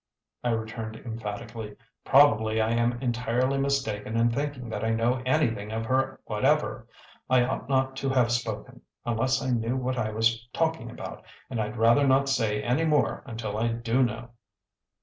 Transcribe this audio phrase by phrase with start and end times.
[0.43, 1.75] I returned emphatically.
[2.05, 6.87] "Probably I am entirely mistaken in thinking that I know anything of her whatever.
[7.29, 11.61] I ought not to have spoken, unless I knew what I was talking about, and
[11.61, 14.31] I'd rather not say any more until I do know."